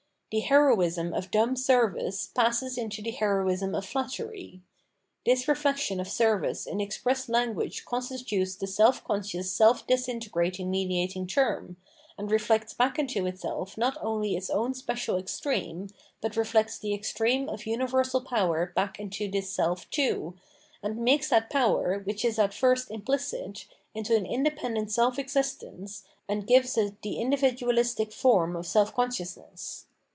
[0.33, 4.61] Thp heroism of dumb service 516 Phenomenology of Mind passes into the heroism of flattery.
[5.25, 11.75] This reflection of service in express language constitutes the self conscious self disintegrating mediating term,
[12.17, 15.89] and re flects back into itseh not only its own special extreme,
[16.21, 20.33] but reflects the extreme of universal power back into this self too,
[20.81, 26.47] and makes that power, which is at first implicit, into an independent self existence, and
[26.47, 29.87] gives it the individualistic form of self consciousness.